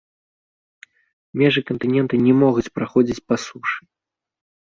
Межы 1.41 1.61
кантынента 1.67 2.15
не 2.29 2.33
могуць 2.45 2.65
праходзіць 2.79 3.19
па 3.27 3.35
сушы. 3.45 3.77